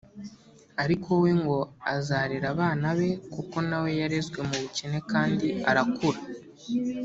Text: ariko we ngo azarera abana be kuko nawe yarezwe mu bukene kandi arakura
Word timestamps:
ariko 0.83 1.09
we 1.23 1.31
ngo 1.39 1.57
azarera 1.95 2.47
abana 2.53 2.87
be 2.99 3.09
kuko 3.33 3.55
nawe 3.69 3.89
yarezwe 3.99 4.39
mu 4.47 4.55
bukene 4.63 4.99
kandi 5.11 5.47
arakura 5.69 6.19